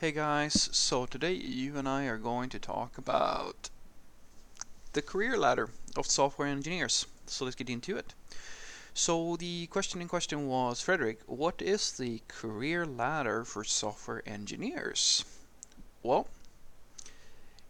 Hey 0.00 0.10
guys, 0.10 0.68
so 0.72 1.06
today 1.06 1.34
you 1.34 1.76
and 1.76 1.88
I 1.88 2.06
are 2.06 2.18
going 2.18 2.50
to 2.50 2.58
talk 2.58 2.98
about 2.98 3.70
the 4.92 5.00
career 5.00 5.38
ladder 5.38 5.70
of 5.96 6.06
software 6.06 6.48
engineers. 6.48 7.06
So 7.26 7.44
let's 7.44 7.54
get 7.54 7.70
into 7.70 7.96
it. 7.96 8.12
So 8.92 9.36
the 9.36 9.68
question 9.68 10.02
in 10.02 10.08
question 10.08 10.48
was, 10.48 10.80
Frederick, 10.80 11.20
what 11.26 11.62
is 11.62 11.92
the 11.92 12.22
career 12.26 12.84
ladder 12.84 13.44
for 13.44 13.62
software 13.62 14.24
engineers? 14.26 15.24
Well, 16.02 16.26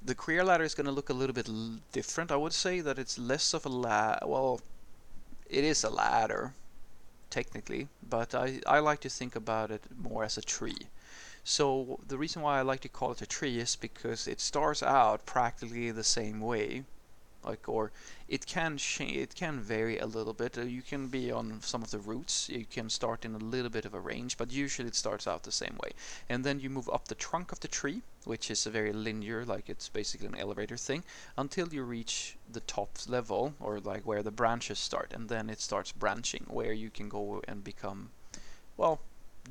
the 0.02 0.14
career 0.14 0.44
ladder 0.44 0.64
is 0.64 0.74
going 0.74 0.86
to 0.86 0.92
look 0.92 1.10
a 1.10 1.14
little 1.14 1.34
bit 1.34 1.50
different. 1.92 2.32
I 2.32 2.36
would 2.36 2.54
say 2.54 2.80
that 2.80 2.98
it's 2.98 3.18
less 3.18 3.52
of 3.52 3.66
a 3.66 3.68
la 3.68 4.18
well, 4.24 4.62
it 5.50 5.62
is 5.62 5.84
a 5.84 5.90
ladder 5.90 6.54
technically, 7.28 7.88
but 8.02 8.34
I, 8.34 8.60
I 8.66 8.78
like 8.78 9.00
to 9.00 9.10
think 9.10 9.36
about 9.36 9.70
it 9.70 9.84
more 10.02 10.24
as 10.24 10.38
a 10.38 10.42
tree. 10.42 10.88
So 11.44 12.00
the 12.06 12.16
reason 12.16 12.40
why 12.40 12.58
I 12.58 12.62
like 12.62 12.80
to 12.80 12.88
call 12.88 13.12
it 13.12 13.20
a 13.20 13.26
tree 13.26 13.58
is 13.58 13.76
because 13.76 14.26
it 14.26 14.40
starts 14.40 14.82
out 14.82 15.26
practically 15.26 15.90
the 15.90 16.02
same 16.02 16.40
way 16.40 16.84
like 17.44 17.68
or 17.68 17.92
it 18.28 18.46
can 18.46 18.78
change 18.78 19.16
it 19.16 19.34
can 19.34 19.60
vary 19.60 19.98
a 19.98 20.06
little 20.06 20.32
bit. 20.32 20.56
Uh, 20.56 20.62
you 20.62 20.80
can 20.80 21.08
be 21.08 21.30
on 21.30 21.60
some 21.60 21.82
of 21.82 21.90
the 21.90 21.98
roots 21.98 22.48
you 22.48 22.64
can 22.64 22.88
start 22.88 23.24
in 23.24 23.34
a 23.34 23.38
little 23.38 23.70
bit 23.70 23.84
of 23.84 23.92
a 23.92 24.00
range 24.00 24.38
but 24.38 24.50
usually 24.50 24.88
it 24.88 24.94
starts 24.94 25.26
out 25.26 25.42
the 25.42 25.52
same 25.52 25.76
way. 25.82 25.90
And 26.28 26.44
then 26.44 26.60
you 26.60 26.70
move 26.70 26.88
up 26.88 27.08
the 27.08 27.14
trunk 27.14 27.52
of 27.52 27.60
the 27.60 27.68
tree 27.68 28.02
which 28.24 28.50
is 28.50 28.64
a 28.64 28.70
very 28.70 28.92
linear 28.92 29.44
like 29.44 29.68
it's 29.68 29.90
basically 29.90 30.28
an 30.28 30.36
elevator 30.36 30.78
thing 30.78 31.04
until 31.36 31.68
you 31.74 31.82
reach 31.82 32.38
the 32.50 32.60
top 32.60 32.96
level 33.06 33.54
or 33.60 33.80
like 33.80 34.06
where 34.06 34.22
the 34.22 34.30
branches 34.30 34.78
start. 34.78 35.12
And 35.12 35.28
then 35.28 35.50
it 35.50 35.60
starts 35.60 35.92
branching 35.92 36.46
where 36.48 36.72
you 36.72 36.88
can 36.88 37.10
go 37.10 37.42
and 37.46 37.62
become 37.62 38.10
well 38.78 39.00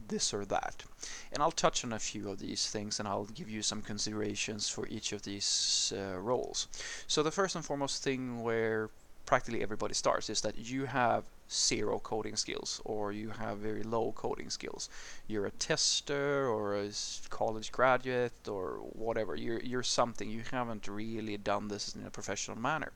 this 0.08 0.34
or 0.34 0.46
that. 0.46 0.84
And 1.32 1.42
I'll 1.42 1.52
touch 1.52 1.84
on 1.84 1.94
a 1.94 2.00
few 2.00 2.30
of 2.30 2.40
these 2.40 2.70
things 2.70 3.00
and 3.00 3.08
I'll 3.08 3.26
give 3.26 3.50
you 3.50 3.62
some 3.62 3.82
considerations 3.82 4.70
for 4.70 4.88
each 4.88 5.12
of 5.12 5.24
these 5.24 5.94
uh, 5.96 6.18
roles. 6.20 6.68
So 7.08 7.24
the 7.24 7.32
first 7.32 7.56
and 7.56 7.66
foremost 7.66 8.04
thing 8.04 8.42
where 8.42 8.90
practically 9.26 9.64
everybody 9.64 9.94
starts 9.94 10.30
is 10.30 10.42
that 10.42 10.58
you 10.58 10.86
have 10.86 11.24
zero 11.50 12.00
coding 12.00 12.36
skills 12.36 12.82
or 12.84 13.12
you 13.12 13.30
have 13.30 13.58
very 13.58 13.84
low 13.84 14.12
coding 14.14 14.50
skills. 14.50 14.90
You're 15.28 15.46
a 15.46 15.52
tester 15.52 16.48
or 16.48 16.76
a 16.76 16.90
college 17.30 17.72
graduate 17.72 18.34
or 18.48 18.80
whatever. 18.94 19.36
You're, 19.36 19.62
you're 19.62 19.84
something. 19.84 20.30
You 20.30 20.44
haven't 20.52 20.88
really 20.88 21.38
done 21.38 21.68
this 21.68 21.96
in 21.96 22.06
a 22.06 22.10
professional 22.10 22.58
manner. 22.58 22.92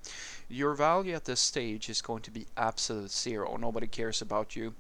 Your 0.50 0.74
value 0.74 1.14
at 1.14 1.26
this 1.26 1.40
stage 1.40 1.90
is 1.90 2.02
going 2.02 2.24
to 2.24 2.32
be 2.32 2.48
absolute 2.58 3.12
zero. 3.12 3.58
Nobody 3.58 3.88
cares 3.88 4.22
about 4.22 4.56
you 4.56 4.74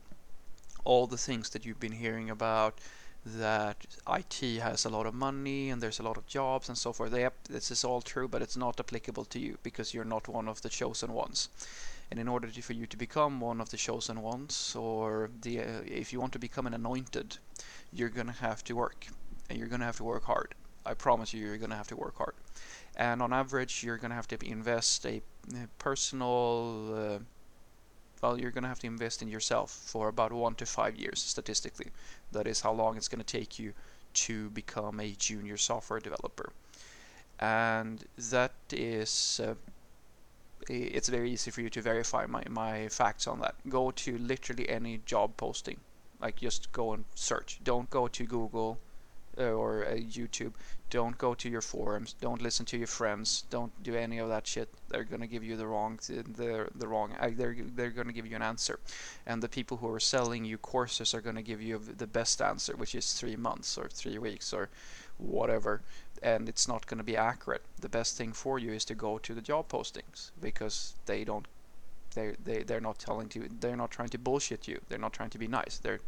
all 0.88 1.06
the 1.06 1.18
things 1.18 1.50
that 1.50 1.66
you've 1.66 1.80
been 1.82 2.00
hearing 2.06 2.30
about 2.30 2.80
that 3.26 3.86
IT 4.08 4.62
has 4.62 4.86
a 4.86 4.90
lot 4.90 5.06
of 5.06 5.14
money 5.14 5.70
and 5.70 5.82
there's 5.82 6.00
a 6.00 6.04
lot 6.04 6.18
of 6.18 6.26
jobs 6.28 6.70
and 6.70 6.78
so 6.78 6.94
forth. 6.94 7.14
Yep, 7.14 7.34
this 7.50 7.72
is 7.72 7.84
all 7.84 8.02
true, 8.02 8.28
but 8.30 8.42
it's 8.42 8.56
not 8.56 8.80
applicable 8.80 9.26
to 9.26 9.40
you 9.40 9.58
because 9.64 9.94
you're 9.94 10.06
not 10.06 10.30
one 10.30 10.48
of 10.48 10.62
the 10.62 10.70
chosen 10.70 11.12
ones. 11.12 11.50
And 12.10 12.20
in 12.22 12.30
order 12.30 12.48
to, 12.48 12.62
for 12.62 12.72
you 12.72 12.86
to 12.86 12.96
become 12.96 13.42
one 13.42 13.60
of 13.60 13.70
the 13.70 13.76
chosen 13.76 14.22
ones, 14.22 14.76
or 14.78 15.30
the 15.42 15.60
uh, 15.60 15.82
if 15.86 16.14
you 16.14 16.22
want 16.22 16.32
to 16.34 16.40
become 16.40 16.66
an 16.66 16.74
anointed, 16.74 17.38
you're 17.92 18.16
gonna 18.18 18.40
have 18.40 18.64
to 18.64 18.74
work, 18.74 19.08
and 19.50 19.60
you're 19.60 19.68
gonna 19.68 19.84
have 19.84 19.98
to 19.98 20.06
work 20.06 20.24
hard. 20.24 20.56
I 20.86 20.94
promise 20.94 21.34
you, 21.34 21.46
you're 21.46 21.58
gonna 21.58 21.76
have 21.76 21.90
to 21.90 21.98
work 21.98 22.18
hard. 22.18 22.36
And 22.96 23.22
on 23.22 23.34
average, 23.34 23.84
you're 23.84 23.98
gonna 23.98 24.16
have 24.16 24.30
to 24.30 24.38
invest 24.46 25.06
a 25.06 25.22
personal 25.80 26.40
uh, 26.96 27.20
well, 28.22 28.40
you're 28.40 28.52
going 28.52 28.64
to 28.64 28.70
have 28.70 28.80
to 28.80 28.88
invest 28.88 29.22
in 29.22 29.28
yourself 29.28 29.72
for 29.72 30.08
about 30.08 30.32
one 30.32 30.56
to 30.56 30.66
five 30.66 30.96
years 30.96 31.22
statistically. 31.22 31.88
That 32.32 32.48
is 32.48 32.62
how 32.62 32.74
long 32.74 32.98
it's 32.98 33.08
going 33.08 33.24
to 33.24 33.38
take 33.40 33.60
you 33.60 33.74
to 34.14 34.50
become 34.50 35.00
a 35.00 35.12
junior 35.12 35.58
software 35.58 36.00
developer. 36.00 36.52
And 37.40 38.04
that 38.32 38.54
is, 38.72 39.40
uh, 39.44 39.54
it's 40.70 41.08
very 41.08 41.32
easy 41.32 41.52
for 41.52 41.62
you 41.62 41.70
to 41.70 41.82
verify 41.82 42.26
my, 42.26 42.44
my 42.50 42.88
facts 42.90 43.28
on 43.28 43.40
that. 43.42 43.56
Go 43.70 43.92
to 43.92 44.18
literally 44.18 44.68
any 44.70 45.02
job 45.06 45.38
posting. 45.38 45.80
Like 46.20 46.38
just 46.38 46.72
go 46.72 46.94
and 46.94 47.06
search. 47.14 47.60
Don't 47.64 47.90
go 47.92 48.08
to 48.08 48.24
Google 48.26 48.80
or 49.38 49.86
uh, 49.86 49.92
YouTube. 49.92 50.54
Don't 50.90 51.18
go 51.18 51.34
to 51.34 51.50
your 51.50 51.62
forums. 51.62 52.16
Don't 52.22 52.42
listen 52.42 52.66
to 52.68 52.78
your 52.78 52.88
friends. 52.88 53.44
Don't 53.50 53.72
do 53.84 53.94
any 53.94 54.20
of 54.20 54.30
that 54.30 54.48
shit. 54.48 54.70
They're 54.88 55.04
gonna 55.04 55.28
give 55.28 55.44
you 55.44 55.58
the 55.58 55.68
wrong, 55.68 56.00
the 56.08 56.70
the 56.74 56.88
wrong. 56.88 57.14
Uh, 57.20 57.32
they're 57.36 57.56
they're 57.76 57.92
gonna 57.92 58.14
give 58.14 58.26
you 58.26 58.36
an 58.36 58.42
answer, 58.42 58.80
and 59.26 59.44
the 59.44 59.50
people 59.50 59.78
who 59.78 59.90
are 59.90 60.00
selling 60.00 60.46
you 60.46 60.58
courses 60.58 61.14
are 61.14 61.22
gonna 61.22 61.42
give 61.42 61.62
you 61.62 61.80
the 61.80 62.08
best 62.08 62.42
answer, 62.42 62.76
which 62.76 62.96
is 62.96 63.14
three 63.14 63.36
months 63.36 63.78
or 63.78 63.90
three 63.90 64.18
weeks 64.18 64.54
or 64.54 64.70
whatever, 65.18 65.82
and 66.24 66.48
it's 66.48 66.68
not 66.68 66.88
gonna 66.88 67.04
be 67.04 67.18
accurate. 67.18 67.64
The 67.82 67.90
best 67.90 68.18
thing 68.18 68.32
for 68.32 68.58
you 68.58 68.72
is 68.72 68.86
to 68.86 68.96
go 68.96 69.18
to 69.18 69.34
the 69.34 69.42
job 69.42 69.68
postings 69.68 70.32
because 70.42 70.94
they 71.06 71.24
don't. 71.24 71.48
They 72.16 72.36
they 72.44 72.64
they're 72.64 72.82
not 72.82 72.98
telling 72.98 73.30
you. 73.36 73.50
They're 73.60 73.76
not 73.76 73.92
trying 73.92 74.10
to 74.10 74.18
bullshit 74.18 74.68
you. 74.68 74.80
They're 74.88 74.98
not 75.00 75.14
trying 75.14 75.32
to 75.32 75.38
be 75.38 75.48
nice. 75.48 75.78
They're 75.78 76.00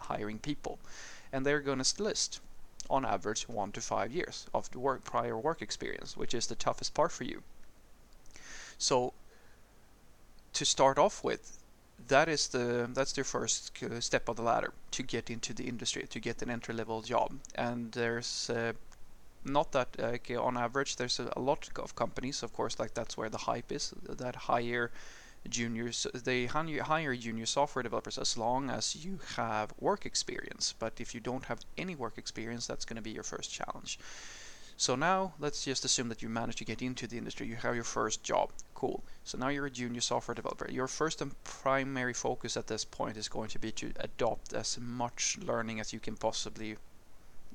hiring 0.00 0.40
people, 0.40 0.78
and 1.32 1.46
they're 1.46 1.60
gonna 1.60 1.84
list 1.98 2.40
on 2.90 3.04
average 3.04 3.48
one 3.48 3.72
to 3.72 3.80
five 3.80 4.12
years 4.12 4.46
of 4.54 4.74
work, 4.74 5.04
prior 5.04 5.38
work 5.38 5.62
experience, 5.62 6.16
which 6.16 6.34
is 6.34 6.46
the 6.46 6.54
toughest 6.54 6.94
part 6.94 7.12
for 7.12 7.24
you. 7.24 7.42
So 8.78 9.12
to 10.52 10.64
start 10.64 10.98
off 10.98 11.24
with, 11.24 11.62
that 12.08 12.28
is 12.28 12.48
the 12.48 12.88
that's 12.92 13.12
the 13.12 13.24
first 13.24 13.72
step 14.00 14.28
of 14.28 14.36
the 14.36 14.42
ladder 14.42 14.72
to 14.92 15.02
get 15.02 15.30
into 15.30 15.52
the 15.54 15.64
industry, 15.64 16.06
to 16.08 16.20
get 16.20 16.42
an 16.42 16.50
entry 16.50 16.74
level 16.74 17.02
job. 17.02 17.32
And 17.54 17.92
there's 17.92 18.50
uh, 18.50 18.72
not 19.44 19.72
that 19.72 19.88
uh, 19.98 20.42
on 20.42 20.56
average 20.56 20.96
there's 20.96 21.18
a, 21.18 21.32
a, 21.36 21.40
lot 21.40 21.68
of 21.76 21.94
companies, 21.96 22.42
of 22.42 22.52
course, 22.52 22.78
like 22.78 22.94
that's 22.94 23.16
where 23.16 23.30
the 23.30 23.38
hype 23.38 23.72
is, 23.72 23.94
that 24.08 24.36
higher 24.36 24.90
juniors 25.50 26.06
they 26.12 26.46
hire 26.46 27.16
junior 27.16 27.46
software 27.46 27.82
developers 27.82 28.18
as 28.18 28.36
long 28.36 28.70
as 28.70 29.04
you 29.04 29.18
have 29.36 29.72
work 29.80 30.06
experience. 30.06 30.74
But 30.78 31.00
if 31.00 31.14
you 31.14 31.20
don't 31.20 31.44
have 31.46 31.60
any 31.76 31.94
work 31.94 32.18
experience 32.18 32.66
that's 32.66 32.84
going 32.84 32.96
to 32.96 33.02
be 33.02 33.10
your 33.10 33.22
first 33.22 33.52
challenge. 33.52 33.98
So 34.78 34.94
now 34.94 35.32
let's 35.38 35.64
just 35.64 35.86
assume 35.86 36.08
that 36.10 36.20
you 36.20 36.28
managed 36.28 36.58
to 36.58 36.64
get 36.64 36.82
into 36.82 37.06
the 37.06 37.16
industry. 37.16 37.46
You 37.46 37.56
have 37.56 37.74
your 37.74 37.84
first 37.84 38.22
job. 38.22 38.50
Cool. 38.74 39.02
So 39.24 39.38
now 39.38 39.48
you're 39.48 39.66
a 39.66 39.70
junior 39.70 40.02
software 40.02 40.34
developer. 40.34 40.70
Your 40.70 40.86
first 40.86 41.22
and 41.22 41.32
primary 41.44 42.12
focus 42.12 42.58
at 42.58 42.66
this 42.66 42.84
point 42.84 43.16
is 43.16 43.28
going 43.28 43.48
to 43.48 43.58
be 43.58 43.72
to 43.72 43.92
adopt 44.00 44.52
as 44.52 44.78
much 44.78 45.38
learning 45.40 45.80
as 45.80 45.94
you 45.94 46.00
can 46.00 46.16
possibly 46.16 46.76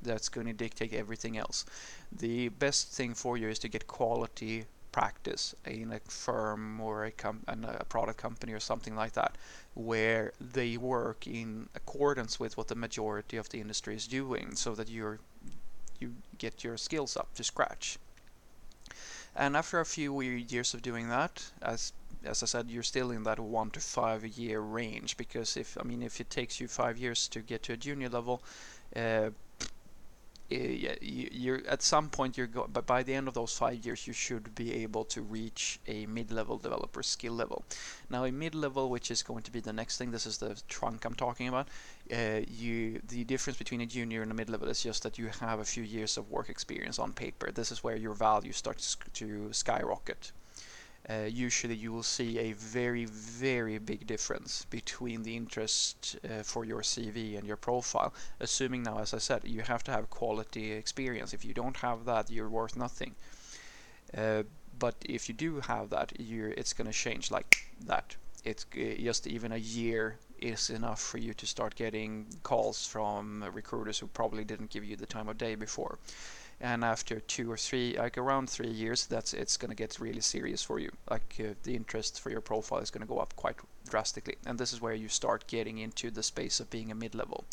that's 0.02 0.29
going 0.29 0.47
to 0.47 0.53
dictate 0.53 0.94
everything 0.94 1.38
else. 1.38 1.63
The 2.12 2.50
best 2.50 2.88
thing 2.88 3.13
for 3.13 3.38
you 3.38 3.50
is 3.50 3.59
to 3.59 3.68
get 3.68 3.85
quality 3.85 4.66
practice 4.91 5.56
in 5.66 5.91
a 5.91 6.00
firm 6.00 6.79
or 6.81 7.06
a, 7.06 7.12
com- 7.12 7.44
a 7.47 7.85
product 7.85 8.18
company 8.18 8.53
or 8.53 8.59
something 8.59 8.96
like 8.96 9.13
that, 9.13 9.38
where 9.74 10.34
they 10.40 10.78
work 10.78 11.28
in 11.28 11.69
accordance 11.75 12.40
with 12.40 12.57
what 12.57 12.68
the 12.68 12.75
majority 12.75 13.38
of 13.38 13.50
the 13.50 13.59
industry 13.59 13.96
is 13.96 14.07
doing, 14.07 14.56
so 14.56 14.75
that 14.75 14.90
you're 14.90 15.19
you 16.00 16.16
get 16.38 16.63
your 16.63 16.78
skills 16.78 17.16
up 17.16 17.34
to 17.35 17.44
scratch. 17.44 17.97
And 19.35 19.56
after 19.56 19.79
a 19.79 19.85
few 19.85 20.19
years 20.19 20.74
of 20.74 20.81
doing 20.81 21.08
that, 21.09 21.52
as 21.62 21.94
as 22.23 22.44
I 22.44 22.46
said, 22.46 22.69
you're 22.69 22.84
still 22.84 23.12
in 23.12 23.23
that 23.23 23.40
one 23.40 23.72
to 23.72 23.79
five 23.79 24.25
year 24.25 24.59
range 24.59 25.18
because 25.18 25.58
if 25.58 25.78
I 25.79 25.84
mean 25.84 26.03
if 26.03 26.19
it 26.19 26.29
takes 26.29 26.59
you 26.59 26.68
five 26.68 26.97
years 26.97 27.28
to 27.29 27.40
get 27.40 27.63
to 27.63 27.73
a 27.73 27.78
junior 27.78 28.09
level, 28.09 28.44
uh, 28.96 29.29
you're 30.51 31.62
at 31.67 31.81
some 31.81 32.09
point 32.09 32.38
you're 32.38 32.47
go 32.47 32.67
but 32.72 32.85
by 32.85 33.03
the 33.03 33.13
end 33.13 33.28
of 33.28 33.34
those 33.34 33.57
five 33.57 33.85
years 33.85 34.06
you 34.06 34.13
should 34.13 34.53
be 34.56 34.73
able 34.84 35.03
to 35.06 35.22
reach 35.22 35.79
a 35.88 36.06
mid-level 36.06 36.57
developer 36.57 37.03
skill 37.03 37.34
level. 37.34 37.63
Now 38.09 38.25
a 38.25 38.31
mid-level 38.31 38.90
which 38.90 39.09
is 39.11 39.23
going 39.23 39.44
to 39.44 39.51
be 39.51 39.59
the 39.59 39.73
next 39.73 39.97
thing 39.97 40.11
this 40.11 40.25
is 40.25 40.38
the 40.38 40.61
trunk 40.67 41.06
I'm 41.06 41.16
talking 41.16 41.47
about 41.47 41.67
uh, 42.11 42.41
you 42.47 43.01
the 43.07 43.23
difference 43.23 43.57
between 43.57 43.81
a 43.81 43.85
junior 43.85 44.22
and 44.22 44.31
a 44.31 44.35
mid-level 44.35 44.67
is 44.67 44.84
just 44.84 45.03
that 45.03 45.17
you 45.17 45.28
have 45.40 45.59
a 45.59 45.66
few 45.66 45.84
years 45.84 46.17
of 46.17 46.29
work 46.29 46.49
experience 46.49 46.99
on 46.99 47.14
paper. 47.14 47.52
This 47.52 47.72
is 47.72 47.84
where 47.84 47.96
your 47.96 48.14
value 48.14 48.52
starts 48.52 48.97
to 49.14 49.53
skyrocket 49.53 50.31
uh, 51.09 51.23
usually 51.27 51.75
you 51.75 51.91
will 51.91 52.03
see 52.03 52.37
a 52.37 52.53
very 52.53 53.05
very 53.05 53.77
big 53.79 54.05
difference 54.05 54.65
between 54.69 55.23
the 55.23 55.35
interest 55.35 56.15
uh, 56.23 56.43
for 56.43 56.63
your 56.63 56.81
CV 56.81 57.37
and 57.37 57.47
your 57.47 57.57
profile 57.57 58.13
assuming 58.39 58.83
now 58.83 58.99
as 58.99 59.13
I 59.13 59.17
said 59.17 59.41
you 59.43 59.61
have 59.61 59.83
to 59.85 59.91
have 59.91 60.09
quality 60.09 60.71
experience. 60.71 61.33
If 61.33 61.43
you 61.43 61.53
don't 61.53 61.77
have 61.77 62.05
that 62.05 62.29
you're 62.29 62.49
worth 62.49 62.75
nothing. 62.75 63.15
Uh, 64.15 64.43
but 64.77 64.95
if 65.01 65.27
you 65.27 65.35
do 65.35 65.59
have 65.61 65.89
that 65.89 66.13
it's 66.19 66.73
gonna 66.73 66.93
change 66.93 67.31
like 67.31 67.71
that. 67.85 68.15
It's 68.43 68.65
uh, 68.75 68.95
just 68.99 69.27
even 69.27 69.51
a 69.51 69.57
year 69.57 70.17
is 70.39 70.69
enough 70.69 70.99
for 70.99 71.19
you 71.19 71.33
to 71.35 71.45
start 71.45 71.75
getting 71.75 72.25
calls 72.43 72.85
from 72.87 73.43
recruiters 73.53 73.99
who 73.99 74.07
probably 74.07 74.43
didn't 74.43 74.69
give 74.69 74.83
you 74.83 74.95
the 74.95 75.05
time 75.05 75.29
of 75.29 75.37
day 75.37 75.55
before 75.55 75.99
and 76.61 76.84
after 76.84 77.19
two 77.19 77.52
or 77.52 77.58
three 77.58 77.97
like 77.97 78.19
around 78.19 78.47
three 78.47 78.69
years 78.69 79.08
that's 79.08 79.34
it's 79.34 79.58
going 79.58 79.69
to 79.69 79.75
get 79.75 79.99
really 79.99 80.22
serious 80.22 80.61
for 80.61 80.78
you. 80.79 80.91
Like 81.09 81.35
uh, 81.40 81.53
the 81.63 81.75
interest 81.75 82.19
for 82.22 82.29
your 82.29 82.41
profile 82.41 82.79
is 82.79 82.91
going 82.91 83.02
to 83.02 83.08
go 83.08 83.17
up 83.17 83.35
quite 83.35 83.55
drastically. 83.90 84.35
And 84.46 84.59
this 84.59 84.72
is 84.72 84.79
where 84.79 84.93
you 84.93 85.08
start 85.08 85.47
getting 85.47 85.79
into 85.79 86.11
the 86.11 86.22
space 86.22 86.59
of 86.59 86.69
being 86.69 86.91
a 86.91 86.96
mid-level. 86.96 87.46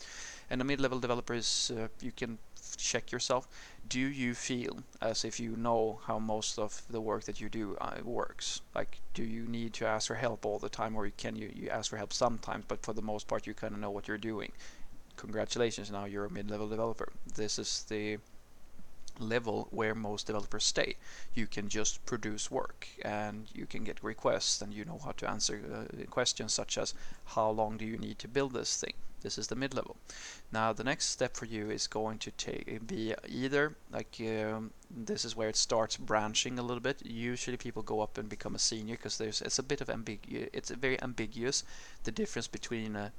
And 0.50 0.60
a 0.60 0.64
mid-level 0.64 1.00
developer 1.00 1.32
is 1.32 1.72
uh, 1.74 1.88
you 2.02 2.12
can 2.12 2.38
check 2.76 3.10
yourself. 3.10 3.48
Do 3.88 3.98
you 3.98 4.34
feel 4.34 4.80
as 5.00 5.24
if 5.24 5.40
you 5.40 5.56
know 5.56 6.00
how 6.04 6.18
most 6.18 6.58
of 6.58 6.82
the 6.90 7.00
work 7.00 7.24
that 7.24 7.40
you 7.40 7.48
do 7.48 7.78
uh, 7.80 7.96
works? 8.04 8.60
Like 8.74 9.00
do 9.14 9.22
you 9.24 9.46
need 9.46 9.72
to 9.74 9.86
ask 9.86 10.08
for 10.08 10.16
help 10.16 10.44
all 10.44 10.58
the 10.58 10.68
time 10.68 10.94
or 10.94 11.08
can 11.08 11.34
you, 11.34 11.50
you 11.54 11.70
ask 11.70 11.88
for 11.88 11.96
help 11.96 12.12
sometimes 12.12 12.66
but 12.68 12.82
for 12.82 12.92
the 12.92 13.02
most 13.02 13.26
part 13.26 13.46
you 13.46 13.54
kind 13.54 13.72
of 13.72 13.80
know 13.80 13.90
what 13.90 14.06
you're 14.06 14.18
doing? 14.18 14.52
Congratulations 15.16 15.90
now 15.90 16.04
you're 16.04 16.26
a 16.26 16.30
mid-level 16.30 16.68
developer. 16.68 17.10
This 17.34 17.58
is 17.58 17.86
the 17.88 18.18
level 19.18 19.68
where 19.70 19.94
most 19.94 20.26
developers 20.26 20.64
stay. 20.64 20.96
You 21.34 21.46
can 21.46 21.68
just 21.68 22.04
produce 22.06 22.50
work 22.50 22.88
and 23.02 23.46
you 23.54 23.66
can 23.66 23.84
get 23.84 24.02
requests 24.02 24.62
and 24.62 24.72
you 24.72 24.84
know 24.84 25.00
how 25.04 25.12
to 25.12 25.30
answer 25.30 25.60
uh, 25.72 26.04
questions 26.10 26.54
such 26.54 26.78
as 26.78 26.94
how 27.26 27.50
long 27.50 27.76
do 27.76 27.84
you 27.84 27.98
need 27.98 28.18
to 28.20 28.28
build 28.28 28.52
this 28.52 28.76
thing. 28.80 28.94
This 29.20 29.36
is 29.36 29.48
the 29.48 29.56
mid-level. 29.56 29.96
Now 30.52 30.72
the 30.72 30.84
next 30.84 31.06
step 31.06 31.36
for 31.36 31.44
you 31.44 31.70
is 31.70 31.88
going 31.88 32.18
to 32.18 32.30
take 32.30 32.86
be 32.86 33.14
either 33.26 33.74
like 33.90 34.16
um, 34.20 34.70
this 34.88 35.24
is 35.24 35.34
where 35.34 35.48
it 35.48 35.56
starts 35.56 35.96
branching 35.96 36.58
a 36.58 36.62
little 36.62 36.80
bit. 36.80 37.04
Usually 37.04 37.56
people 37.56 37.82
go 37.82 38.00
up 38.00 38.16
and 38.16 38.28
become 38.28 38.54
a 38.54 38.60
senior 38.60 38.94
because 38.96 39.18
there's 39.18 39.42
it's 39.42 39.58
a 39.58 39.64
bit 39.64 39.80
of 39.80 39.90
ambiguous. 39.90 40.48
It's 40.52 40.70
very 40.70 41.02
ambiguous 41.02 41.64
the 42.04 42.12
difference 42.12 42.46
between 42.46 42.94
a 42.94 43.12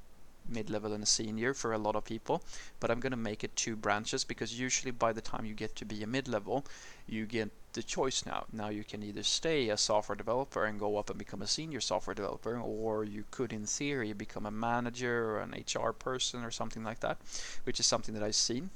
mid-level 0.50 0.94
and 0.94 1.04
a 1.04 1.08
senior 1.08 1.54
for 1.54 1.74
a 1.74 1.78
lot 1.78 1.96
of 1.96 2.04
people 2.04 2.44
but 2.80 2.92
I'm 2.92 3.00
gonna 3.00 3.18
make 3.18 3.44
it 3.44 3.56
two 3.56 3.76
branches 3.76 4.24
because 4.24 4.60
usually 4.60 4.92
by 4.92 5.14
the 5.14 5.22
time 5.22 5.46
you 5.46 5.54
get 5.54 5.76
to 5.78 5.86
be 5.86 6.04
a 6.04 6.08
mid-level 6.08 6.66
you 7.08 7.26
get 7.26 7.52
the 7.74 7.84
choice 7.84 8.26
now. 8.26 8.46
Now 8.52 8.70
you 8.70 8.84
can 8.84 9.04
either 9.04 9.24
stay 9.24 9.70
a 9.70 9.78
software 9.78 10.16
developer 10.16 10.66
and 10.66 10.80
go 10.80 10.98
up 10.98 11.10
and 11.10 11.20
become 11.20 11.42
a 11.42 11.48
senior 11.48 11.82
software 11.82 12.14
developer 12.14 12.60
or 12.60 13.04
you 13.04 13.26
could 13.32 13.54
in 13.54 13.66
theory 13.66 14.14
become 14.14 14.46
a 14.46 14.52
manager 14.52 15.32
or 15.32 15.40
an 15.42 15.54
HR 15.54 15.92
person 15.92 16.44
or 16.44 16.52
something 16.52 16.84
like 16.84 17.00
that 17.02 17.18
which 17.64 17.80
is 17.80 17.86
something 17.86 18.14
that 18.16 18.24
I've 18.24 18.36
seen. 18.36 18.70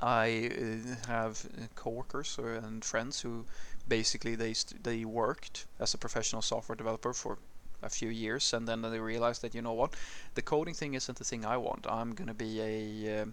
I 0.00 0.50
uh, 0.52 1.08
have 1.08 1.48
coworkers 1.74 2.38
and 2.38 2.84
friends 2.84 3.22
who 3.22 3.46
basically 3.88 4.34
they 4.34 4.54
they 4.82 5.04
worked 5.04 5.66
as 5.80 5.94
a 5.94 5.98
professional 5.98 6.42
software 6.42 6.76
developer 6.76 7.12
for 7.12 7.38
a 7.82 7.88
few 7.88 8.08
years 8.08 8.52
and 8.52 8.66
then 8.66 8.82
they 8.82 9.00
realized 9.00 9.42
that 9.42 9.54
you 9.54 9.62
know 9.62 9.72
what? 9.72 9.94
The 10.34 10.42
coding 10.42 10.74
thing 10.74 10.94
isn't 10.94 11.18
the 11.18 11.24
thing 11.24 11.44
I 11.44 11.56
want. 11.56 11.86
I'm 11.88 12.14
gonna 12.14 12.34
be 12.34 12.60
a 12.60 13.22
uh, 13.22 13.26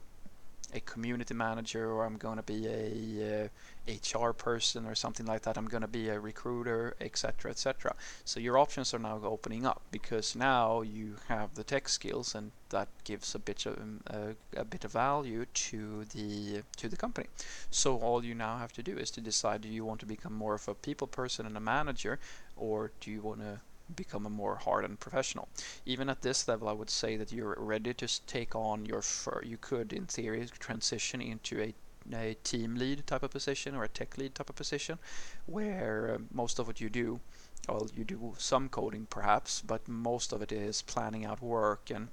a 0.74 0.80
community 0.81 1.33
manager 1.33 1.92
or 1.92 2.06
I'm 2.06 2.18
gonna 2.18 2.44
be 2.44 2.68
a 2.68 3.50
uh, 3.88 4.18
HR 4.19 4.33
person 4.33 4.86
or 4.86 4.95
something 4.95 5.25
like 5.25 5.44
that. 5.44 5.57
I'm 5.57 5.68
gonna 5.68 5.88
be 5.88 6.09
a 6.09 6.19
recruiter 6.19 6.95
etc 7.00 7.51
etc 7.51 7.95
so 8.24 8.39
your 8.39 8.57
options 8.57 8.94
are 8.94 9.00
now 9.00 9.19
opening 9.24 9.65
up 9.65 9.81
because 9.92 10.36
now 10.36 10.81
you 10.81 11.15
have 11.27 11.56
the 11.56 11.63
tech 11.63 11.88
skills 11.88 12.36
and 12.36 12.51
that 12.69 12.89
gives 13.03 13.36
a 13.36 13.39
bit 13.39 13.65
of 13.65 13.77
um, 13.77 14.01
a, 14.07 14.59
a 14.59 14.65
bit 14.65 14.83
of 14.83 14.92
value 14.92 15.45
to 15.53 16.06
the 16.13 16.63
to 16.77 16.89
the 16.89 16.97
company. 16.97 17.27
So 17.69 17.97
all 17.97 18.24
you 18.25 18.36
now 18.36 18.57
have 18.57 18.74
to 18.74 18.83
do 18.83 18.97
is 18.97 19.12
to 19.12 19.21
decide 19.21 19.62
do 19.62 19.69
you 19.69 19.86
want 19.86 20.00
to 20.01 20.06
become 20.06 20.33
more 20.33 20.56
of 20.56 20.68
a 20.68 20.74
people 20.74 21.07
person 21.07 21.45
and 21.45 21.56
a 21.56 21.62
manager 21.62 22.19
or 22.57 22.92
do 23.00 23.12
you 23.12 23.21
want 23.21 23.39
to 23.39 23.59
become 23.93 24.25
a 24.25 24.29
more 24.29 24.55
hardened 24.57 24.99
professional. 24.99 25.47
Even 25.85 26.09
at 26.09 26.21
this 26.21 26.47
level, 26.47 26.67
I 26.67 26.73
would 26.73 26.89
say 26.89 27.17
that 27.17 27.31
you're 27.31 27.55
ready 27.57 27.93
to 27.93 28.25
take 28.25 28.55
on 28.55 28.85
your. 28.85 29.01
Fir- 29.01 29.43
you 29.43 29.57
could, 29.57 29.93
in 29.93 30.05
theory, 30.05 30.47
transition 30.59 31.21
into 31.21 31.61
a 31.61 31.73
a 32.13 32.35
team 32.43 32.75
lead 32.75 33.07
type 33.07 33.23
of 33.23 33.31
position 33.31 33.75
or 33.75 33.83
a 33.83 33.87
tech 33.87 34.17
lead 34.17 34.35
type 34.35 34.49
of 34.49 34.55
position, 34.55 34.99
where 35.47 36.11
uh, 36.13 36.17
most 36.31 36.59
of 36.59 36.67
what 36.67 36.79
you 36.79 36.89
do, 36.89 37.19
well, 37.67 37.87
you 37.95 38.03
do 38.03 38.33
some 38.37 38.69
coding 38.69 39.07
perhaps, 39.09 39.61
but 39.61 39.87
most 39.87 40.31
of 40.31 40.41
it 40.41 40.51
is 40.51 40.83
planning 40.83 41.25
out 41.25 41.41
work 41.41 41.89
and 41.89 42.09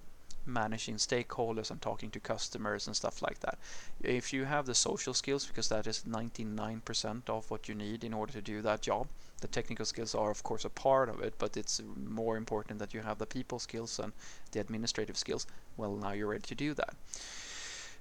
managing 0.46 0.96
stakeholders 0.96 1.70
and 1.70 1.80
talking 1.80 2.10
to 2.10 2.20
customers 2.20 2.86
and 2.86 2.96
stuff 2.96 3.22
like 3.22 3.40
that. 3.40 3.58
If 4.02 4.32
you 4.32 4.44
have 4.44 4.66
the 4.66 4.74
social 4.74 5.14
skills, 5.14 5.46
because 5.46 5.68
that 5.68 5.86
is 5.86 6.04
99% 6.08 7.28
of 7.28 7.50
what 7.50 7.68
you 7.68 7.74
need 7.74 8.04
in 8.04 8.14
order 8.14 8.32
to 8.32 8.42
do 8.42 8.62
that 8.62 8.82
job, 8.82 9.06
the 9.40 9.48
technical 9.48 9.84
skills 9.84 10.14
are 10.14 10.30
of 10.30 10.42
course 10.42 10.64
a 10.64 10.70
part 10.70 11.08
of 11.08 11.20
it, 11.20 11.34
but 11.38 11.56
it's 11.56 11.80
more 11.96 12.36
important 12.36 12.78
that 12.78 12.94
you 12.94 13.00
have 13.00 13.18
the 13.18 13.26
people 13.26 13.58
skills 13.58 13.98
and 13.98 14.12
the 14.52 14.60
administrative 14.60 15.16
skills. 15.16 15.46
Well, 15.76 15.96
now 15.96 16.12
you're 16.12 16.28
ready 16.28 16.42
to 16.42 16.54
do 16.54 16.74
that. 16.74 16.94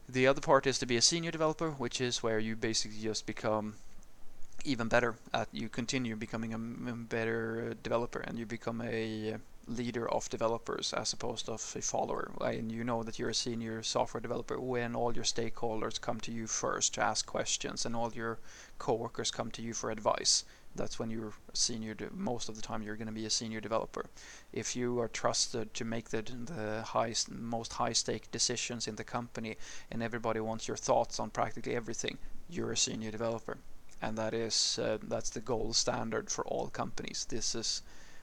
The 0.08 0.28
other 0.28 0.42
part 0.42 0.68
is 0.68 0.78
to 0.80 0.86
be 0.86 0.98
a 0.98 1.02
senior 1.02 1.32
developer, 1.32 1.72
which 1.72 2.02
is 2.02 2.22
where 2.22 2.40
you 2.40 2.56
basically 2.56 3.00
just 3.00 3.26
become 3.26 3.76
even 4.64 4.88
better 4.88 5.16
at 5.34 5.48
you 5.52 5.70
continue 5.70 6.16
becoming 6.16 6.54
a 6.54 6.58
better 6.58 7.74
developer 7.82 8.20
and 8.20 8.38
you 8.38 8.46
become 8.46 8.82
a 8.82 9.36
leader 9.68 10.10
of 10.10 10.30
developers 10.30 10.94
as 10.94 11.14
opposed 11.14 11.48
of 11.48 11.74
a 11.76 11.82
follower. 11.82 12.32
And 12.42 12.72
you 12.72 12.84
know 12.84 13.04
that 13.04 13.20
you're 13.20 13.30
a 13.30 13.34
senior 13.34 13.84
software 13.84 14.22
developer 14.22 14.60
when 14.60 14.96
all 14.96 15.14
your 15.14 15.24
stakeholders 15.24 16.02
come 16.02 16.20
to 16.22 16.32
you 16.32 16.48
first 16.48 16.94
to 16.96 17.02
ask 17.02 17.26
questions 17.26 17.86
and 17.86 17.96
all 17.96 18.12
your 18.14 18.40
coworkers 18.80 19.32
come 19.32 19.52
to 19.52 19.62
you 19.62 19.74
for 19.74 19.92
advice. 19.92 20.44
That's 20.76 20.98
when 20.98 21.12
you're 21.12 21.34
senior. 21.54 21.96
most 22.14 22.48
of 22.48 22.56
the 22.56 22.62
time, 22.62 22.82
you're 22.82 22.96
going 22.96 23.08
to 23.08 23.14
be 23.14 23.26
a 23.26 23.30
senior 23.30 23.60
developer. 23.60 24.06
If 24.54 24.76
you 24.76 25.00
are 25.02 25.10
trusted 25.10 25.74
to 25.74 25.86
make 25.86 26.10
the 26.10 26.22
the 26.22 26.84
highest, 26.84 27.30
most 27.30 27.74
high 27.74 27.92
stake 27.94 28.32
decisions 28.32 28.88
in 28.88 28.96
the 28.96 29.04
company, 29.04 29.58
and 29.92 30.02
everybody 30.02 30.40
wants 30.40 30.70
your 30.70 30.78
thoughts 30.78 31.20
on 31.20 31.30
practically 31.30 31.76
everything, 31.76 32.18
you're 32.50 32.72
a 32.72 32.78
senior 32.78 33.12
developer, 33.12 33.58
and 34.02 34.18
that 34.18 34.34
is 34.34 34.80
uh, 34.80 34.98
that's 35.04 35.30
the 35.32 35.42
gold 35.42 35.76
standard 35.76 36.30
for 36.30 36.46
all 36.46 36.68
companies. 36.70 37.26
This 37.30 37.54
is 37.54 37.82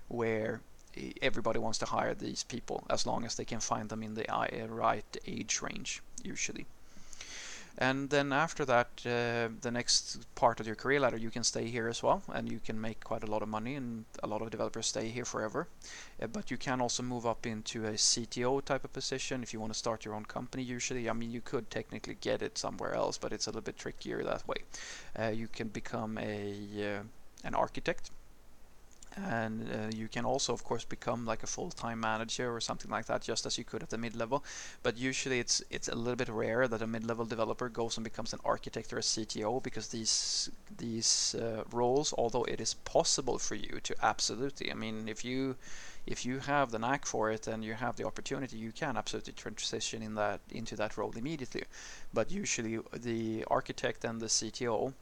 where 0.08 0.62
everybody 1.23 1.58
wants 1.58 1.79
to 1.79 1.87
hire 1.87 2.14
these 2.14 2.44
people 2.44 2.85
as 2.90 3.06
long 3.06 3.25
as 3.25 3.35
they 3.37 3.44
can 3.44 3.61
find 3.61 3.88
them 3.88 4.02
in 4.02 4.14
the 4.14 4.26
right 4.69 5.17
age 5.26 5.61
range 5.62 6.02
usually. 6.23 6.67
And 7.81 8.11
then 8.11 8.32
after 8.32 8.64
that 8.64 8.88
uh, 9.06 9.55
the 9.61 9.70
next 9.70 10.26
part 10.35 10.58
of 10.58 10.67
your 10.67 10.75
career 10.75 10.99
ladder 10.99 11.17
you 11.17 11.31
can 11.31 11.44
stay 11.44 11.67
here 11.69 11.87
as 11.87 12.02
well 12.02 12.23
and 12.35 12.50
you 12.50 12.58
can 12.58 12.81
make 12.81 13.05
quite 13.05 13.23
a 13.23 13.31
lot 13.31 13.40
of 13.40 13.49
money 13.49 13.76
and 13.76 14.05
a 14.20 14.26
lot 14.26 14.43
of 14.43 14.50
developers 14.50 14.88
stay 14.88 15.08
here 15.08 15.25
forever. 15.25 15.69
Uh, 16.20 16.26
but 16.26 16.50
you 16.50 16.56
can 16.56 16.81
also 16.81 17.05
move 17.05 17.25
up 17.25 17.46
into 17.46 17.84
a 17.84 17.93
CTO 17.93 18.64
type 18.64 18.82
of 18.82 18.93
position 18.93 19.44
if 19.44 19.52
you 19.52 19.61
want 19.61 19.73
to 19.73 19.79
start 19.79 20.05
your 20.05 20.14
own 20.14 20.25
company 20.25 20.64
usually. 20.64 21.08
I 21.08 21.12
mean 21.12 21.31
you 21.31 21.41
could 21.41 21.70
technically 21.70 22.17
get 22.20 22.43
it 22.43 22.58
somewhere 22.58 22.94
else 22.94 23.17
but 23.17 23.32
it's 23.32 23.46
a 23.46 23.50
little 23.50 23.62
bit 23.62 23.79
trickier 23.79 24.25
that 24.25 24.46
way. 24.49 24.56
Uh, 25.17 25.29
you 25.29 25.46
can 25.46 25.69
become 25.69 26.19
a 26.19 26.96
uh, 26.96 27.02
an 27.44 27.55
architect 27.55 28.11
and 29.26 29.69
uh, 29.70 29.97
you 29.97 30.09
can 30.09 30.25
also 30.25 30.53
of 30.53 30.65
course 30.65 30.85
become 30.85 31.26
like 31.26 31.43
a 31.43 31.47
full-time 31.47 32.00
manager 32.00 32.55
or 32.55 32.61
something 32.61 32.91
like 32.91 33.06
that 33.06 33.23
just 33.23 33.47
as 33.47 33.59
you 33.59 33.65
could 33.65 33.82
at 33.82 33.91
the 33.91 33.99
mid-level. 33.99 34.44
But 34.82 34.97
usually 34.99 35.38
it's 35.41 35.62
it's 35.70 35.88
a 35.88 35.94
little 35.94 36.17
bit 36.17 36.29
rare 36.29 36.69
that 36.69 36.82
a 36.82 36.87
mid-level 36.87 37.25
developer 37.25 37.69
goes 37.69 37.97
and 37.97 38.05
becomes 38.05 38.32
an 38.32 38.41
architect 38.44 38.93
or 38.93 38.99
a 38.99 39.03
CTO 39.03 39.63
because 39.63 39.89
these 39.89 40.51
these 40.77 41.34
uh, 41.34 41.65
roles 41.72 42.15
although 42.17 42.44
it 42.44 42.60
is 42.60 42.75
possible 42.75 43.39
for 43.39 43.55
you 43.55 43.81
to 43.82 43.94
absolutely 44.03 44.70
I 44.70 44.75
mean 44.75 45.08
if 45.08 45.25
you 45.25 45.56
if 46.06 46.25
you 46.25 46.39
have 46.39 46.70
the 46.70 46.79
knack 46.79 47.05
for 47.06 47.31
it 47.31 47.46
and 47.46 47.65
you 47.65 47.75
have 47.75 47.96
the 47.96 48.05
opportunity 48.05 48.56
you 48.56 48.72
can 48.72 48.96
absolutely 48.96 49.34
transition 49.34 50.03
in 50.03 50.15
that 50.15 50.41
into 50.51 50.77
that 50.77 50.96
role 50.96 51.13
immediately. 51.17 51.65
But 52.13 52.31
usually 52.31 52.79
the 52.93 53.44
architect 53.51 54.05
and 54.05 54.20
the 54.20 54.27
CTO 54.27 54.94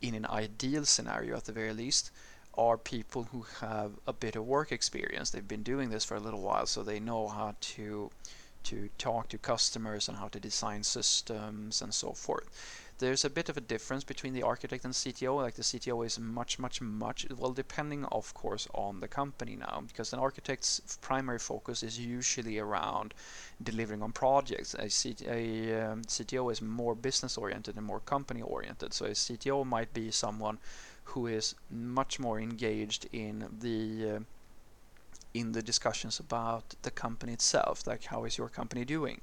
in 0.00 0.14
an 0.14 0.26
ideal 0.26 0.84
scenario 0.84 1.36
at 1.36 1.44
the 1.44 1.52
very 1.52 1.72
least 1.72 2.10
are 2.58 2.76
people 2.76 3.28
who 3.30 3.46
have 3.60 3.92
a 4.06 4.12
bit 4.12 4.36
of 4.36 4.44
work 4.44 4.72
experience. 4.72 5.30
They've 5.30 5.46
been 5.46 5.62
doing 5.62 5.90
this 5.90 6.04
for 6.04 6.16
a 6.16 6.20
little 6.20 6.42
while, 6.42 6.66
so 6.66 6.82
they 6.82 7.00
know 7.00 7.28
how 7.28 7.54
to 7.60 8.10
to 8.64 8.90
talk 8.98 9.28
to 9.28 9.38
customers 9.38 10.08
and 10.08 10.18
how 10.18 10.28
to 10.28 10.40
design 10.40 10.82
systems 10.82 11.80
and 11.80 11.94
so 11.94 12.12
forth. 12.12 12.48
There's 12.98 13.24
a 13.24 13.30
bit 13.30 13.48
of 13.48 13.56
a 13.56 13.60
difference 13.60 14.02
between 14.02 14.34
the 14.34 14.42
architect 14.42 14.84
and 14.84 14.92
CTO. 14.92 15.36
Like 15.36 15.54
the 15.54 15.62
CTO 15.62 16.04
is 16.04 16.18
much, 16.18 16.58
much, 16.58 16.80
much 16.80 17.26
well, 17.38 17.52
depending 17.52 18.04
of 18.06 18.34
course 18.34 18.66
on 18.74 18.98
the 18.98 19.06
company 19.06 19.54
now, 19.54 19.84
because 19.86 20.12
an 20.12 20.18
architect's 20.18 20.98
primary 21.00 21.38
focus 21.38 21.84
is 21.84 22.00
usually 22.00 22.58
around 22.58 23.14
delivering 23.62 24.02
on 24.02 24.10
projects. 24.10 24.74
A, 24.74 24.88
a 25.30 25.92
um, 25.92 26.02
CTO 26.02 26.50
is 26.50 26.60
more 26.60 26.96
business 26.96 27.38
oriented 27.38 27.76
and 27.76 27.86
more 27.86 28.00
company 28.00 28.42
oriented. 28.42 28.92
So 28.92 29.06
a 29.06 29.10
CTO 29.10 29.64
might 29.64 29.94
be 29.94 30.10
someone 30.10 30.58
who 31.12 31.26
is 31.26 31.54
much 31.70 32.18
more 32.18 32.38
engaged 32.38 33.08
in 33.12 33.48
the 33.60 34.16
uh, 34.16 34.20
in 35.34 35.52
the 35.52 35.62
discussions 35.62 36.18
about 36.18 36.74
the 36.82 36.90
company 36.90 37.32
itself, 37.32 37.86
like 37.86 38.04
how 38.04 38.24
is 38.24 38.38
your 38.38 38.48
company 38.48 38.84
doing, 38.84 39.20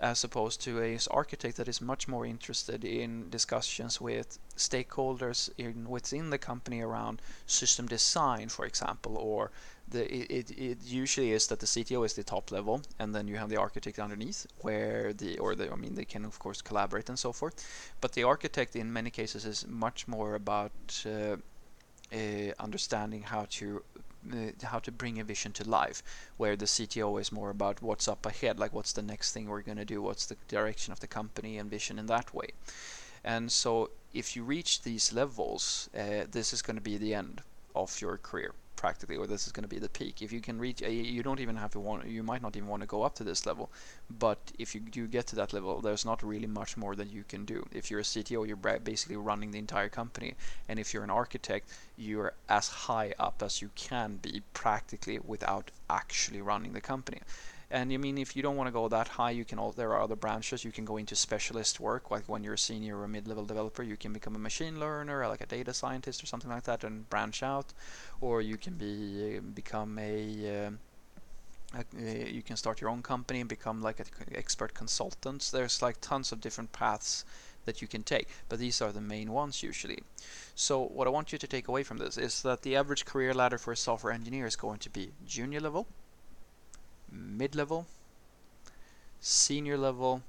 as 0.00 0.24
opposed 0.24 0.60
to 0.62 0.80
a 0.80 0.98
architect 1.10 1.56
that 1.56 1.68
is 1.68 1.80
much 1.80 2.06
more 2.08 2.24
interested 2.24 2.84
in 2.84 3.28
discussions 3.28 4.00
with 4.00 4.38
stakeholders 4.56 5.50
in 5.58 5.88
within 5.88 6.30
the 6.30 6.38
company 6.38 6.80
around 6.80 7.20
system 7.46 7.86
design, 7.86 8.48
for 8.48 8.64
example, 8.64 9.16
or 9.16 9.50
the 9.90 10.04
it, 10.14 10.50
it 10.50 10.78
usually 10.84 11.32
is 11.32 11.46
that 11.48 11.60
the 11.60 11.66
CTO 11.66 12.04
is 12.04 12.14
the 12.14 12.22
top 12.22 12.50
level, 12.50 12.82
and 12.98 13.14
then 13.14 13.28
you 13.28 13.36
have 13.36 13.48
the 13.48 13.56
architect 13.56 13.98
underneath, 13.98 14.46
where 14.60 15.12
the 15.12 15.38
or 15.38 15.54
the 15.54 15.70
I 15.72 15.76
mean 15.76 15.94
they 15.94 16.04
can 16.04 16.24
of 16.24 16.38
course 16.38 16.62
collaborate 16.62 17.08
and 17.08 17.18
so 17.18 17.32
forth, 17.32 17.54
but 18.00 18.12
the 18.12 18.24
architect 18.24 18.76
in 18.76 18.92
many 18.92 19.10
cases 19.10 19.44
is 19.44 19.66
much 19.66 20.08
more 20.08 20.34
about 20.34 20.72
uh, 21.06 21.36
uh, 22.12 22.52
understanding 22.58 23.22
how 23.22 23.46
to 23.50 23.82
uh, 24.32 24.36
how 24.62 24.78
to 24.80 24.92
bring 24.92 25.20
a 25.20 25.24
vision 25.24 25.52
to 25.52 25.68
life, 25.68 26.02
where 26.36 26.56
the 26.56 26.66
CTO 26.66 27.20
is 27.20 27.32
more 27.32 27.50
about 27.50 27.82
what's 27.82 28.08
up 28.08 28.26
ahead, 28.26 28.58
like 28.58 28.72
what's 28.72 28.92
the 28.92 29.02
next 29.02 29.32
thing 29.32 29.48
we're 29.48 29.62
going 29.62 29.78
to 29.78 29.84
do, 29.84 30.02
what's 30.02 30.26
the 30.26 30.36
direction 30.48 30.92
of 30.92 31.00
the 31.00 31.06
company 31.06 31.58
and 31.58 31.70
vision 31.70 31.98
in 31.98 32.06
that 32.06 32.34
way. 32.34 32.48
And 33.24 33.50
so 33.50 33.90
if 34.12 34.36
you 34.36 34.44
reach 34.44 34.82
these 34.82 35.12
levels, 35.12 35.90
uh, 35.94 36.24
this 36.30 36.52
is 36.52 36.62
going 36.62 36.76
to 36.76 36.82
be 36.82 36.96
the 36.96 37.14
end 37.14 37.42
of 37.74 38.00
your 38.00 38.16
career 38.18 38.54
practically, 38.78 39.16
or 39.16 39.26
this 39.26 39.46
is 39.46 39.52
going 39.52 39.64
to 39.64 39.68
be 39.68 39.80
the 39.80 39.88
peak. 39.88 40.22
If 40.22 40.32
you 40.32 40.40
can 40.40 40.58
reach, 40.58 40.80
a, 40.82 40.90
you 40.90 41.22
don't 41.22 41.40
even 41.40 41.56
have 41.56 41.72
to 41.72 41.80
want, 41.80 42.06
you 42.06 42.22
might 42.22 42.40
not 42.40 42.56
even 42.56 42.68
want 42.68 42.82
to 42.82 42.86
go 42.86 43.02
up 43.02 43.14
to 43.16 43.24
this 43.24 43.44
level, 43.44 43.70
but 44.08 44.38
if 44.58 44.74
you 44.74 44.80
do 44.80 45.06
get 45.08 45.26
to 45.26 45.36
that 45.36 45.52
level, 45.52 45.80
there's 45.80 46.06
not 46.06 46.22
really 46.22 46.46
much 46.46 46.76
more 46.76 46.94
that 46.94 47.12
you 47.12 47.24
can 47.28 47.44
do. 47.44 47.66
If 47.72 47.90
you're 47.90 48.00
a 48.00 48.04
CTO, 48.04 48.46
you're 48.46 48.78
basically 48.78 49.16
running 49.16 49.50
the 49.50 49.58
entire 49.58 49.88
company, 49.88 50.34
and 50.68 50.78
if 50.78 50.94
you're 50.94 51.02
an 51.02 51.10
architect, 51.10 51.68
you're 51.96 52.32
as 52.48 52.68
high 52.68 53.12
up 53.18 53.42
as 53.42 53.60
you 53.60 53.70
can 53.74 54.16
be 54.22 54.42
practically 54.54 55.18
without 55.18 55.72
actually 55.90 56.40
running 56.40 56.72
the 56.72 56.80
company. 56.80 57.20
And 57.70 57.92
I 57.92 57.98
mean, 57.98 58.16
if 58.16 58.34
you 58.34 58.42
don't 58.42 58.56
want 58.56 58.68
to 58.68 58.72
go 58.72 58.88
that 58.88 59.08
high, 59.08 59.30
you 59.30 59.44
can. 59.44 59.58
All, 59.58 59.72
there 59.72 59.92
are 59.92 60.00
other 60.00 60.16
branches. 60.16 60.64
You 60.64 60.72
can 60.72 60.86
go 60.86 60.96
into 60.96 61.14
specialist 61.14 61.78
work, 61.80 62.10
like 62.10 62.26
when 62.26 62.42
you're 62.42 62.54
a 62.54 62.58
senior 62.58 62.98
or 62.98 63.06
mid-level 63.08 63.44
developer, 63.44 63.82
you 63.82 63.96
can 63.96 64.12
become 64.14 64.34
a 64.34 64.38
machine 64.38 64.80
learner, 64.80 65.28
like 65.28 65.42
a 65.42 65.46
data 65.46 65.74
scientist 65.74 66.22
or 66.22 66.26
something 66.26 66.50
like 66.50 66.64
that, 66.64 66.82
and 66.82 67.08
branch 67.10 67.42
out. 67.42 67.74
Or 68.22 68.40
you 68.40 68.56
can 68.56 68.74
be 68.74 69.36
uh, 69.36 69.40
become 69.40 69.98
a 69.98 70.66
uh, 70.66 70.70
uh, 71.76 71.82
you 72.00 72.42
can 72.42 72.56
start 72.56 72.80
your 72.80 72.88
own 72.88 73.02
company 73.02 73.40
and 73.40 73.48
become 73.48 73.82
like 73.82 74.00
an 74.00 74.06
expert 74.34 74.72
consultant. 74.72 75.50
There's 75.52 75.82
like 75.82 76.00
tons 76.00 76.32
of 76.32 76.40
different 76.40 76.72
paths 76.72 77.26
that 77.66 77.82
you 77.82 77.88
can 77.88 78.02
take, 78.02 78.28
but 78.48 78.58
these 78.58 78.80
are 78.80 78.92
the 78.92 79.02
main 79.02 79.30
ones 79.30 79.62
usually. 79.62 80.02
So 80.54 80.80
what 80.80 81.06
I 81.06 81.10
want 81.10 81.32
you 81.32 81.38
to 81.38 81.46
take 81.46 81.68
away 81.68 81.82
from 81.82 81.98
this 81.98 82.16
is 82.16 82.40
that 82.42 82.62
the 82.62 82.76
average 82.76 83.04
career 83.04 83.34
ladder 83.34 83.58
for 83.58 83.72
a 83.72 83.76
software 83.76 84.14
engineer 84.14 84.46
is 84.46 84.56
going 84.56 84.78
to 84.78 84.88
be 84.88 85.12
junior 85.26 85.60
level, 85.60 85.86
mid-level, 87.10 87.86
senior 89.20 89.76
level, 89.76 90.22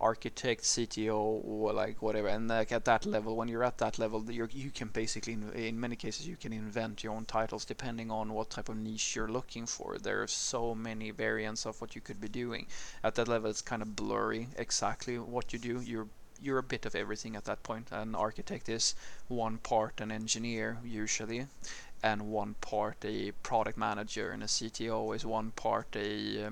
architect, 0.00 0.62
CTO, 0.62 1.42
or 1.44 1.72
like 1.72 2.00
whatever. 2.00 2.28
And 2.28 2.48
like 2.48 2.72
at 2.72 2.84
that 2.86 3.04
level, 3.04 3.36
when 3.36 3.48
you're 3.48 3.62
at 3.64 3.78
that 3.78 3.98
level, 3.98 4.24
you 4.30 4.48
you 4.50 4.70
can 4.70 4.88
basically, 4.88 5.34
in 5.54 5.78
many 5.78 5.96
cases, 5.96 6.26
you 6.26 6.36
can 6.36 6.52
invent 6.52 7.04
your 7.04 7.12
own 7.12 7.26
titles 7.26 7.64
depending 7.64 8.10
on 8.10 8.32
what 8.32 8.50
type 8.50 8.68
of 8.68 8.76
niche 8.76 9.14
you're 9.14 9.28
looking 9.28 9.66
for. 9.66 9.98
There 9.98 10.22
are 10.22 10.26
so 10.26 10.74
many 10.74 11.10
variants 11.10 11.66
of 11.66 11.80
what 11.80 11.94
you 11.94 12.00
could 12.00 12.20
be 12.20 12.28
doing. 12.28 12.66
At 13.04 13.14
that 13.16 13.28
level, 13.28 13.50
it's 13.50 13.62
kind 13.62 13.82
of 13.82 13.94
blurry 13.94 14.48
exactly 14.56 15.18
what 15.18 15.52
you 15.52 15.58
do. 15.58 15.80
You're 15.80 16.08
you're 16.42 16.58
a 16.58 16.62
bit 16.62 16.86
of 16.86 16.94
everything 16.94 17.36
at 17.36 17.44
that 17.44 17.62
point. 17.62 17.88
An 17.92 18.14
architect 18.14 18.70
is 18.70 18.94
one 19.28 19.58
part 19.58 20.00
an 20.00 20.10
engineer 20.10 20.78
usually, 20.82 21.46
and 22.02 22.30
one 22.30 22.54
part 22.60 23.04
a 23.04 23.32
product 23.42 23.76
manager, 23.76 24.30
and 24.30 24.42
a 24.42 24.46
CTO 24.46 25.14
is 25.14 25.24
one 25.24 25.50
part 25.52 25.94
a 25.96 26.50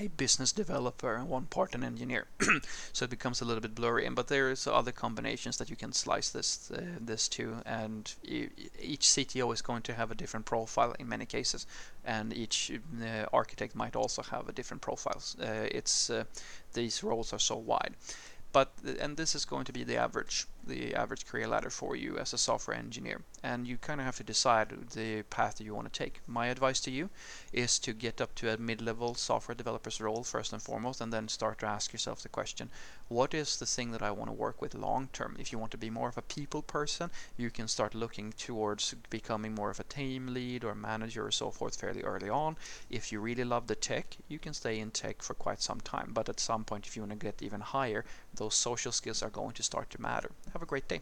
a 0.00 0.08
business 0.08 0.52
developer 0.52 1.14
and 1.14 1.28
one 1.28 1.44
part 1.44 1.74
an 1.74 1.84
engineer. 1.84 2.26
so 2.92 3.04
it 3.04 3.10
becomes 3.10 3.40
a 3.40 3.44
little 3.44 3.60
bit 3.60 3.74
blurry. 3.74 4.06
And 4.06 4.16
but 4.16 4.28
there's 4.28 4.66
other 4.66 4.92
combinations 4.92 5.58
that 5.58 5.68
you 5.68 5.76
can 5.76 5.92
slice 5.92 6.30
this 6.30 6.70
uh, 6.70 6.80
this 7.00 7.28
to, 7.28 7.62
and 7.66 8.14
each 8.24 9.06
CTO 9.06 9.52
is 9.52 9.62
going 9.62 9.82
to 9.82 9.94
have 9.94 10.10
a 10.10 10.14
different 10.14 10.46
profile 10.46 10.94
in 10.98 11.08
many 11.08 11.26
cases, 11.26 11.66
and 12.04 12.32
each 12.32 12.72
uh, 13.02 13.26
architect 13.32 13.74
might 13.74 13.96
also 13.96 14.22
have 14.22 14.48
a 14.48 14.52
different 14.52 14.82
profiles. 14.82 15.36
Uh, 15.40 15.68
it's 15.70 16.10
uh, 16.10 16.24
these 16.72 17.02
roles 17.02 17.32
are 17.32 17.38
so 17.38 17.56
wide 17.56 17.94
but 18.52 18.72
and 18.98 19.16
this 19.16 19.34
is 19.34 19.44
going 19.44 19.64
to 19.64 19.72
be 19.72 19.84
the 19.84 19.96
average 19.96 20.46
the 20.70 20.94
average 20.94 21.26
career 21.26 21.48
ladder 21.48 21.68
for 21.68 21.96
you 21.96 22.16
as 22.16 22.32
a 22.32 22.38
software 22.38 22.76
engineer 22.76 23.20
and 23.42 23.66
you 23.66 23.76
kind 23.76 24.00
of 24.00 24.06
have 24.06 24.16
to 24.16 24.22
decide 24.22 24.68
the 24.94 25.22
path 25.24 25.56
that 25.56 25.64
you 25.64 25.74
want 25.74 25.92
to 25.92 25.98
take. 25.98 26.20
My 26.26 26.46
advice 26.46 26.80
to 26.80 26.90
you 26.90 27.10
is 27.52 27.78
to 27.80 27.92
get 27.92 28.20
up 28.20 28.34
to 28.36 28.52
a 28.52 28.56
mid-level 28.56 29.14
software 29.14 29.54
developer's 29.54 30.00
role 30.00 30.22
first 30.22 30.52
and 30.52 30.62
foremost 30.62 31.00
and 31.00 31.12
then 31.12 31.28
start 31.28 31.58
to 31.58 31.66
ask 31.66 31.92
yourself 31.92 32.22
the 32.22 32.28
question 32.28 32.70
what 33.08 33.34
is 33.34 33.56
the 33.56 33.66
thing 33.66 33.90
that 33.90 34.02
I 34.02 34.12
want 34.12 34.30
to 34.30 34.36
work 34.36 34.62
with 34.62 34.74
long 34.74 35.08
term? 35.12 35.36
If 35.38 35.50
you 35.50 35.58
want 35.58 35.72
to 35.72 35.78
be 35.78 35.90
more 35.90 36.08
of 36.08 36.16
a 36.16 36.22
people 36.22 36.62
person 36.62 37.10
you 37.36 37.50
can 37.50 37.66
start 37.66 37.94
looking 37.94 38.32
towards 38.32 38.94
becoming 39.10 39.54
more 39.54 39.70
of 39.70 39.80
a 39.80 39.84
team 39.84 40.28
lead 40.28 40.64
or 40.64 40.74
manager 40.74 41.26
or 41.26 41.32
so 41.32 41.50
forth 41.50 41.80
fairly 41.80 42.02
early 42.02 42.30
on. 42.30 42.56
If 42.88 43.10
you 43.10 43.20
really 43.20 43.44
love 43.44 43.66
the 43.66 43.74
tech 43.74 44.16
you 44.28 44.38
can 44.38 44.54
stay 44.54 44.78
in 44.78 44.92
tech 44.92 45.22
for 45.22 45.34
quite 45.34 45.60
some 45.60 45.80
time 45.80 46.10
but 46.12 46.28
at 46.28 46.38
some 46.38 46.64
point 46.64 46.86
if 46.86 46.96
you 46.96 47.02
want 47.02 47.18
to 47.18 47.26
get 47.26 47.42
even 47.42 47.60
higher 47.60 48.04
those 48.34 48.54
social 48.54 48.92
skills 48.92 49.22
are 49.22 49.30
going 49.30 49.52
to 49.52 49.62
start 49.62 49.90
to 49.90 50.00
matter. 50.00 50.30
Have 50.60 50.66
a 50.66 50.68
great 50.68 50.88
day. 50.88 51.00